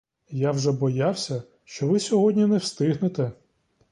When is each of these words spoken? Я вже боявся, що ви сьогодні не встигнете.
Я 0.29 0.51
вже 0.51 0.71
боявся, 0.71 1.43
що 1.65 1.87
ви 1.87 1.99
сьогодні 1.99 2.45
не 2.45 2.57
встигнете. 2.57 3.31